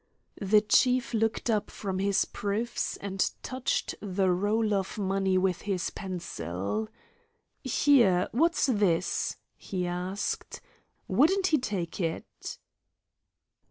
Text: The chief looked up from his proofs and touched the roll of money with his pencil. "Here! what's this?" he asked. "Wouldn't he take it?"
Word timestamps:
The 0.41 0.61
chief 0.61 1.13
looked 1.13 1.47
up 1.47 1.69
from 1.69 1.99
his 1.99 2.25
proofs 2.25 2.97
and 2.97 3.29
touched 3.43 3.93
the 4.01 4.31
roll 4.31 4.73
of 4.73 4.97
money 4.97 5.37
with 5.37 5.61
his 5.61 5.91
pencil. 5.91 6.89
"Here! 7.63 8.27
what's 8.31 8.65
this?" 8.65 9.35
he 9.55 9.85
asked. 9.85 10.59
"Wouldn't 11.07 11.45
he 11.53 11.59
take 11.59 11.99
it?" 12.01 12.57